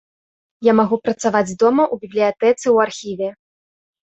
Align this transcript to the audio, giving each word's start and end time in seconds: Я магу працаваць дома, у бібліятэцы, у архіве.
Я 0.67 0.73
магу 0.79 0.97
працаваць 1.09 1.57
дома, 1.65 1.83
у 1.97 1.99
бібліятэцы, 2.07 2.65
у 2.75 2.83
архіве. 2.89 3.29